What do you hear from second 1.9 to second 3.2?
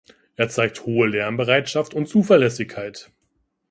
und Zuverlässigkeit.